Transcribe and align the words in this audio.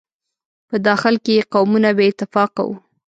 په 0.69 0.75
داخل 0.87 1.15
کې 1.23 1.31
یې 1.37 1.43
قومونه 1.53 1.89
بې 1.97 2.05
اتفاقه 2.11 2.61
وو. 2.67 2.75